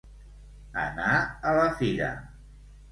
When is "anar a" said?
0.85-1.55